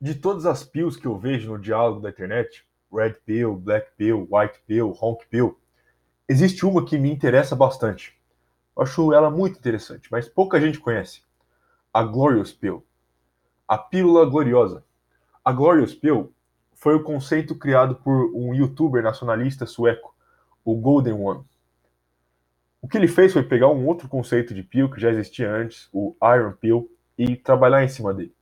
De 0.00 0.14
todas 0.14 0.46
as 0.46 0.62
pills 0.62 0.96
que 0.96 1.08
eu 1.08 1.18
vejo 1.18 1.50
no 1.50 1.58
diálogo 1.58 2.00
da 2.00 2.10
internet, 2.10 2.64
Red 2.92 3.14
Pill, 3.26 3.56
Black 3.56 3.90
Pill, 3.96 4.28
White 4.30 4.60
Pill, 4.64 4.96
Honk 5.00 5.26
Pill, 5.28 5.58
existe 6.28 6.64
uma 6.64 6.84
que 6.84 6.96
me 6.96 7.10
interessa 7.10 7.56
bastante. 7.56 8.16
Eu 8.76 8.84
acho 8.84 9.12
ela 9.12 9.28
muito 9.28 9.58
interessante, 9.58 10.08
mas 10.08 10.28
pouca 10.28 10.60
gente 10.60 10.78
conhece. 10.78 11.22
A 11.92 12.04
Glorious 12.04 12.52
Pill. 12.52 12.86
A 13.66 13.76
pílula 13.76 14.24
gloriosa. 14.24 14.84
A 15.44 15.50
Glorious 15.50 15.96
Pill 15.96 16.32
foi 16.74 16.94
o 16.94 17.02
conceito 17.02 17.56
criado 17.56 17.96
por 17.96 18.32
um 18.36 18.54
youtuber 18.54 19.02
nacionalista 19.02 19.66
sueco, 19.66 20.14
o 20.64 20.76
Golden 20.76 21.14
One. 21.14 21.44
O 22.80 22.86
que 22.86 22.96
ele 22.96 23.08
fez 23.08 23.32
foi 23.32 23.42
pegar 23.42 23.66
um 23.66 23.84
outro 23.84 24.08
conceito 24.08 24.54
de 24.54 24.62
pill 24.62 24.88
que 24.88 25.00
já 25.00 25.10
existia 25.10 25.50
antes, 25.50 25.88
o 25.92 26.14
Iron 26.22 26.52
Pill, 26.52 26.88
e 27.18 27.34
trabalhar 27.34 27.82
em 27.82 27.88
cima 27.88 28.14
dele 28.14 28.37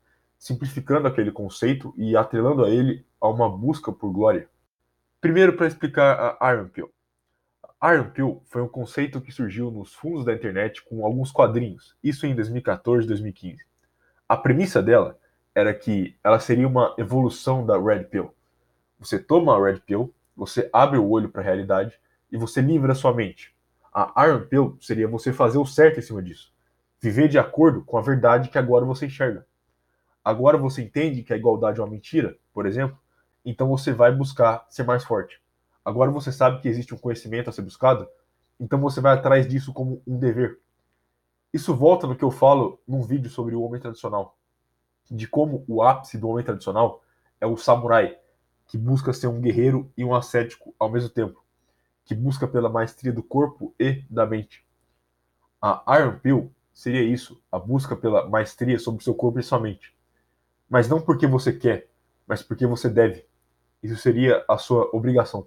simplificando 0.47 1.09
aquele 1.09 1.33
conceito 1.33 1.93
e 1.97 2.17
atrelando 2.17 2.65
a 2.65 2.71
ele 2.71 3.05
a 3.21 3.27
uma 3.29 3.51
busca 3.51 3.91
por 3.91 4.13
glória. 4.13 4.49
Primeiro, 5.21 5.57
para 5.57 5.67
explicar 5.67 6.37
a 6.41 6.53
Iron 6.53 6.69
Pill. 6.69 6.93
Iron 7.83 8.11
Pill 8.11 8.43
foi 8.47 8.63
um 8.63 8.69
conceito 8.69 9.21
que 9.21 9.33
surgiu 9.33 9.73
nos 9.73 9.93
fundos 9.93 10.25
da 10.25 10.33
internet 10.33 10.85
com 10.85 11.05
alguns 11.05 11.33
quadrinhos, 11.33 11.97
isso 12.01 12.27
em 12.27 12.35
2014 12.35 13.09
2015. 13.09 13.65
A 14.29 14.37
premissa 14.37 14.81
dela 14.81 15.19
era 15.53 15.75
que 15.75 16.17
ela 16.23 16.39
seria 16.39 16.69
uma 16.69 16.95
evolução 16.97 17.67
da 17.67 17.77
Red 17.77 18.05
Pill. 18.05 18.33
Você 19.01 19.19
toma 19.19 19.57
a 19.57 19.61
Red 19.61 19.81
Pill, 19.81 20.15
você 20.37 20.71
abre 20.73 20.97
o 20.97 21.11
olho 21.11 21.29
para 21.29 21.43
a 21.43 21.45
realidade 21.45 21.99
e 22.31 22.37
você 22.37 22.61
livra 22.61 22.95
sua 22.95 23.13
mente. 23.13 23.53
A 23.93 24.25
Iron 24.29 24.47
Pill 24.47 24.79
seria 24.81 25.09
você 25.09 25.33
fazer 25.33 25.59
o 25.59 25.67
certo 25.67 25.99
em 25.99 26.03
cima 26.03 26.23
disso. 26.23 26.53
Viver 27.01 27.27
de 27.27 27.37
acordo 27.37 27.83
com 27.83 27.99
a 27.99 28.03
verdade 28.03 28.49
que 28.49 28.59
agora 28.59 28.85
você 28.85 29.07
enxerga. 29.07 29.45
Agora 30.27 30.59
você 30.59 30.83
entende 30.83 31.23
que 31.23 31.33
a 31.33 31.37
igualdade 31.37 31.79
é 31.79 31.85
uma 31.85 31.89
mentira, 31.89 32.37
por 32.53 32.67
exemplo, 32.67 32.99
então 33.45 33.69
você 33.69 33.93
vai 33.93 34.11
buscar 34.11 34.67
ser 34.69 34.83
mais 34.83 35.05
forte. 35.05 35.41
Agora 35.85 36.11
você 36.11 36.33
sabe 36.33 36.61
que 36.61 36.67
existe 36.67 36.93
um 36.93 36.99
conhecimento 36.99 37.49
a 37.49 37.53
ser 37.53 37.63
buscado, 37.63 38.09
então 38.59 38.81
você 38.81 39.01
vai 39.01 39.15
atrás 39.15 39.47
disso 39.47 39.73
como 39.73 40.03
um 40.05 40.19
dever. 40.19 40.59
Isso 41.53 41.73
volta 41.77 42.09
no 42.09 42.17
que 42.17 42.25
eu 42.25 42.33
falo 42.33 42.81
num 42.89 43.03
vídeo 43.03 43.31
sobre 43.31 43.55
o 43.55 43.63
homem 43.63 43.81
tradicional, 43.81 44.37
de 45.09 45.29
como 45.29 45.65
o 45.69 45.81
ápice 45.81 46.19
do 46.19 46.29
homem 46.29 46.45
tradicional 46.45 47.05
é 47.41 47.47
o 47.47 47.57
samurai, 47.57 48.19
que 48.67 48.77
busca 48.77 49.13
ser 49.13 49.29
um 49.29 49.41
guerreiro 49.41 49.93
e 49.97 50.05
um 50.05 50.13
ascético 50.13 50.75
ao 50.77 50.91
mesmo 50.91 51.09
tempo, 51.09 51.41
que 52.05 52.17
busca 52.17 52.49
pela 52.49 52.69
maestria 52.69 53.13
do 53.13 53.23
corpo 53.23 53.73
e 53.79 54.03
da 54.11 54.27
mente. 54.27 54.67
A 55.63 55.85
Iron 56.01 56.19
Pill 56.19 56.53
seria 56.75 57.05
isso, 57.05 57.41
a 57.53 57.61
busca 57.61 57.95
pela 57.95 58.29
maestria 58.29 58.77
sobre 58.81 59.05
seu 59.05 59.15
corpo 59.15 59.39
e 59.39 59.43
sua 59.45 59.61
mente 59.61 59.95
mas 60.69 60.89
não 60.89 61.01
porque 61.01 61.27
você 61.27 61.53
quer, 61.53 61.89
mas 62.27 62.43
porque 62.43 62.67
você 62.67 62.89
deve. 62.89 63.25
Isso 63.83 63.97
seria 63.97 64.45
a 64.49 64.59
sua 64.59 64.89
obrigação. 64.93 65.47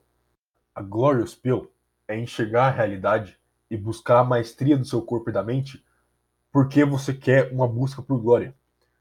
A 0.74 0.82
Glorious 0.82 1.36
Pill 1.36 1.72
é 2.08 2.18
enxergar 2.18 2.68
a 2.68 2.72
realidade 2.72 3.38
e 3.70 3.78
buscar 3.78 4.20
a 4.20 4.24
maestria 4.24 4.78
do 4.78 4.86
seu 4.86 5.02
corpo 5.02 5.30
e 5.30 5.34
da 5.34 5.44
mente 5.44 5.84
porque 6.52 6.84
você 6.84 7.14
quer 7.14 7.52
uma 7.52 7.68
busca 7.68 8.02
por 8.02 8.20
glória. 8.20 8.56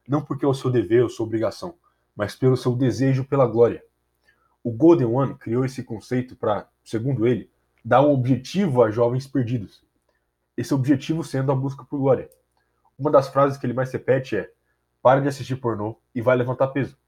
Não 0.06 0.22
porque 0.22 0.44
é 0.44 0.48
o 0.48 0.54
seu 0.54 0.70
dever 0.70 1.02
ou 1.02 1.08
sua 1.08 1.26
obrigação, 1.26 1.74
mas 2.14 2.34
pelo 2.34 2.56
seu 2.56 2.74
desejo 2.74 3.24
pela 3.24 3.46
glória. 3.46 3.82
O 4.62 4.70
Golden 4.70 5.06
One 5.06 5.34
criou 5.34 5.64
esse 5.64 5.82
conceito 5.82 6.36
para, 6.36 6.68
segundo 6.84 7.26
ele, 7.26 7.50
dar 7.84 8.02
um 8.02 8.12
objetivo 8.12 8.82
a 8.82 8.90
jovens 8.90 9.26
perdidos. 9.26 9.82
Esse 10.56 10.74
objetivo 10.74 11.22
sendo 11.24 11.52
a 11.52 11.54
busca 11.54 11.84
por 11.84 11.98
glória. 11.98 12.28
Uma 12.98 13.10
das 13.10 13.28
frases 13.28 13.56
que 13.56 13.64
ele 13.64 13.72
mais 13.72 13.92
repete 13.92 14.36
é: 14.36 14.50
pare 15.00 15.20
de 15.22 15.28
assistir 15.28 15.56
pornô 15.56 15.96
e 16.18 16.20
vai 16.20 16.36
levantar 16.36 16.66
peso. 16.68 16.98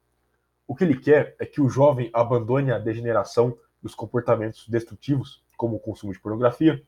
O 0.65 0.73
que 0.73 0.85
ele 0.85 0.97
quer 0.97 1.35
é 1.37 1.45
que 1.45 1.59
o 1.59 1.67
jovem 1.67 2.09
abandone 2.13 2.71
a 2.71 2.79
degeneração 2.79 3.57
dos 3.83 3.93
comportamentos 3.93 4.65
destrutivos, 4.69 5.43
como 5.57 5.75
o 5.75 5.79
consumo 5.81 6.13
de 6.13 6.19
pornografia, 6.19 6.81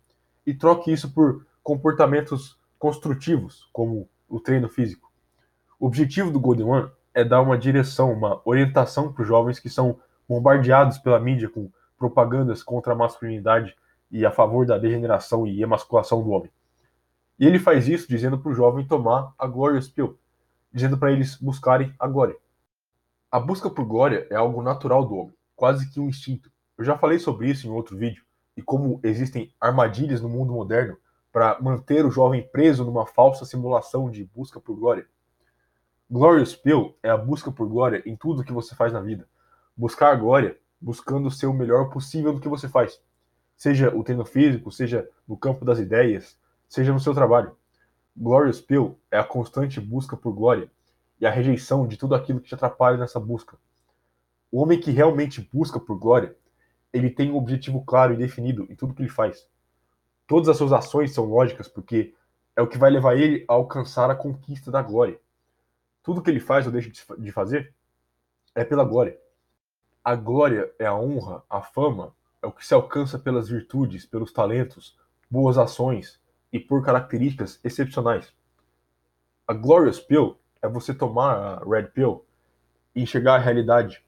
e 0.47 0.53
troque 0.53 0.89
isso 0.89 1.13
por 1.13 1.45
comportamentos 1.61 2.57
construtivos, 2.79 3.67
como 3.73 4.09
o 4.29 4.39
treino 4.39 4.69
físico. 4.69 5.11
O 5.77 5.85
objetivo 5.85 6.31
do 6.31 6.39
Golden 6.39 6.65
One 6.65 6.91
é 7.13 7.25
dar 7.25 7.41
uma 7.41 7.57
direção, 7.57 8.13
uma 8.13 8.41
orientação 8.45 9.11
para 9.11 9.23
os 9.23 9.27
jovens 9.27 9.59
que 9.59 9.69
são 9.69 9.99
bombardeados 10.25 10.97
pela 10.99 11.19
mídia 11.19 11.49
com 11.49 11.69
propagandas 11.97 12.63
contra 12.63 12.93
a 12.93 12.95
masculinidade 12.95 13.75
e 14.09 14.25
a 14.25 14.31
favor 14.31 14.65
da 14.65 14.77
degeneração 14.77 15.45
e 15.45 15.61
emasculação 15.61 16.23
do 16.23 16.29
homem. 16.29 16.49
E 17.37 17.45
ele 17.45 17.59
faz 17.59 17.89
isso 17.89 18.07
dizendo 18.07 18.39
para 18.39 18.49
o 18.49 18.55
jovem 18.55 18.87
tomar 18.87 19.33
a 19.37 19.45
Glorious 19.45 19.89
Pill, 19.89 20.17
dizendo 20.73 20.97
para 20.97 21.11
eles 21.11 21.35
buscarem 21.35 21.93
a 21.99 22.07
glória. 22.07 22.35
A 23.31 23.39
busca 23.39 23.69
por 23.69 23.85
glória 23.85 24.27
é 24.29 24.35
algo 24.35 24.61
natural 24.61 25.05
do 25.05 25.15
homem, 25.15 25.35
quase 25.55 25.89
que 25.91 25.99
um 25.99 26.09
instinto. 26.09 26.51
Eu 26.77 26.83
já 26.83 26.97
falei 26.97 27.19
sobre 27.19 27.49
isso 27.49 27.67
em 27.67 27.69
outro 27.69 27.97
vídeo 27.97 28.23
e 28.57 28.61
como 28.61 28.99
existem 29.03 29.53
armadilhas 29.59 30.21
no 30.21 30.29
mundo 30.29 30.53
moderno 30.53 30.97
para 31.31 31.59
manter 31.61 32.05
o 32.05 32.11
jovem 32.11 32.47
preso 32.51 32.85
numa 32.85 33.05
falsa 33.05 33.45
simulação 33.45 34.09
de 34.09 34.23
busca 34.23 34.59
por 34.59 34.75
glória. 34.75 35.07
Glorious 36.09 36.55
Pill 36.55 36.95
é 37.01 37.09
a 37.09 37.17
busca 37.17 37.51
por 37.51 37.67
glória 37.67 38.03
em 38.05 38.15
tudo 38.15 38.43
que 38.43 38.53
você 38.53 38.75
faz 38.75 38.93
na 38.93 38.99
vida. 38.99 39.27
Buscar 39.75 40.11
a 40.11 40.15
glória 40.15 40.57
buscando 40.83 41.31
ser 41.31 41.47
o 41.47 41.53
melhor 41.53 41.89
possível 41.89 42.33
no 42.33 42.41
que 42.41 42.49
você 42.49 42.67
faz. 42.67 43.01
Seja 43.55 43.95
o 43.95 44.03
treino 44.03 44.25
físico, 44.25 44.69
seja 44.69 45.09
no 45.27 45.37
campo 45.37 45.63
das 45.63 45.79
ideias, 45.79 46.37
seja 46.67 46.91
no 46.91 46.99
seu 46.99 47.13
trabalho. 47.13 47.55
Glorious 48.15 48.61
Pill 48.61 48.99
é 49.09 49.17
a 49.17 49.23
constante 49.23 49.81
busca 49.81 50.15
por 50.15 50.33
glória 50.33 50.69
e 51.19 51.25
a 51.25 51.31
rejeição 51.31 51.87
de 51.87 51.97
tudo 51.97 52.13
aquilo 52.13 52.39
que 52.39 52.47
te 52.47 52.55
atrapalha 52.55 52.97
nessa 52.97 53.19
busca. 53.19 53.57
O 54.51 54.61
homem 54.61 54.79
que 54.79 54.91
realmente 54.91 55.49
busca 55.51 55.79
por 55.79 55.97
glória, 55.97 56.35
ele 56.91 57.09
tem 57.09 57.31
um 57.31 57.37
objetivo 57.37 57.83
claro 57.83 58.13
e 58.13 58.17
definido 58.17 58.67
em 58.69 58.75
tudo 58.75 58.93
que 58.93 59.01
ele 59.01 59.09
faz. 59.09 59.47
Todas 60.27 60.47
as 60.47 60.57
suas 60.57 60.71
ações 60.71 61.11
são 61.11 61.25
lógicas 61.25 61.67
porque 61.67 62.13
é 62.55 62.61
o 62.61 62.67
que 62.67 62.77
vai 62.77 62.91
levar 62.91 63.17
ele 63.17 63.43
a 63.47 63.53
alcançar 63.53 64.11
a 64.11 64.15
conquista 64.15 64.69
da 64.69 64.81
glória. 64.81 65.19
Tudo 66.03 66.21
que 66.21 66.29
ele 66.29 66.39
faz 66.39 66.67
ou 66.67 66.71
deixa 66.71 66.91
de 67.17 67.31
fazer 67.31 67.73
é 68.53 68.63
pela 68.63 68.83
glória. 68.83 69.17
A 70.03 70.15
glória 70.15 70.71
é 70.77 70.85
a 70.85 70.95
honra, 70.95 71.41
a 71.49 71.61
fama, 71.61 72.13
é 72.41 72.45
o 72.45 72.51
que 72.51 72.65
se 72.65 72.73
alcança 72.73 73.17
pelas 73.17 73.49
virtudes, 73.49 74.05
pelos 74.05 74.31
talentos, 74.31 74.95
boas 75.31 75.57
ações, 75.57 76.19
e 76.53 76.59
por 76.59 76.85
características 76.85 77.59
excepcionais. 77.63 78.31
A 79.47 79.53
Glorious 79.53 79.99
Pill 79.99 80.37
é 80.61 80.69
você 80.69 80.93
tomar 80.93 81.35
a 81.35 81.63
Red 81.67 81.87
Pill 81.87 82.23
e 82.95 83.01
enxergar 83.01 83.35
a 83.35 83.39
realidade 83.39 84.03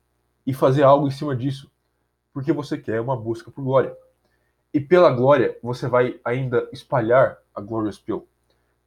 e 0.45 0.53
fazer 0.53 0.83
algo 0.83 1.07
em 1.07 1.11
cima 1.11 1.35
disso, 1.35 1.69
porque 2.31 2.53
você 2.53 2.77
quer 2.77 3.01
uma 3.01 3.17
busca 3.17 3.49
por 3.49 3.63
glória. 3.63 3.97
E 4.71 4.79
pela 4.79 5.09
glória, 5.09 5.57
você 5.63 5.87
vai 5.87 6.19
ainda 6.23 6.69
espalhar 6.71 7.39
a 7.53 7.59
Glorious 7.59 7.97
Pill. 7.97 8.27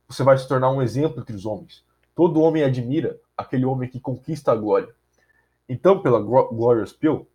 Você 0.06 0.22
vai 0.22 0.38
se 0.38 0.46
tornar 0.46 0.70
um 0.70 0.80
exemplo 0.80 1.20
entre 1.20 1.34
os 1.34 1.44
homens. 1.44 1.84
Todo 2.14 2.40
homem 2.40 2.62
admira 2.62 3.18
aquele 3.36 3.64
homem 3.64 3.88
que 3.88 3.98
conquista 3.98 4.52
a 4.52 4.56
glória. 4.56 4.94
Então, 5.68 6.00
pela 6.00 6.20
Glorious 6.20 6.92
Pill, 6.92 7.26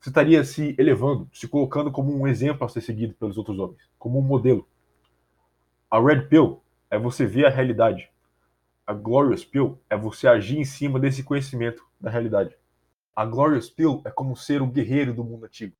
você 0.00 0.08
estaria 0.08 0.42
se 0.44 0.74
elevando, 0.78 1.28
se 1.32 1.46
colocando 1.46 1.90
como 1.90 2.16
um 2.16 2.26
exemplo 2.26 2.64
a 2.64 2.68
ser 2.68 2.80
seguido 2.80 3.14
pelos 3.14 3.36
outros 3.36 3.58
homens, 3.58 3.82
como 3.98 4.18
um 4.18 4.22
modelo. 4.22 4.66
A 5.90 5.98
Red 5.98 6.28
Pill 6.28 6.62
é 6.90 6.98
você 6.98 7.24
ver 7.24 7.46
a 7.46 7.50
realidade. 7.50 8.10
A 8.86 8.92
Glorious 8.92 9.42
Pill 9.42 9.80
é 9.88 9.96
você 9.96 10.28
agir 10.28 10.58
em 10.58 10.64
cima 10.64 11.00
desse 11.00 11.22
conhecimento 11.22 11.82
da 11.98 12.10
realidade. 12.10 12.54
A 13.16 13.24
Glorious 13.24 13.70
Pill 13.70 14.02
é 14.04 14.10
como 14.10 14.36
ser 14.36 14.60
o 14.60 14.66
guerreiro 14.66 15.14
do 15.14 15.24
mundo 15.24 15.46
antigo. 15.46 15.74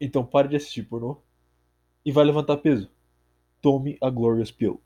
Então 0.00 0.26
pare 0.26 0.48
de 0.48 0.56
assistir 0.56 0.82
pornô 0.82 1.22
e 2.04 2.10
vai 2.10 2.24
levantar 2.24 2.56
peso. 2.56 2.90
Tome 3.62 3.96
a 4.02 4.10
Glorious 4.10 4.50
Pill. 4.50 4.82